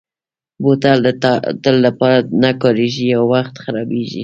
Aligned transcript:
بوتل 0.61 0.97
د 1.05 1.07
تل 1.63 1.75
لپاره 1.85 2.17
نه 2.43 2.51
کارېږي، 2.61 3.05
یو 3.15 3.23
وخت 3.33 3.55
خرابېږي. 3.63 4.19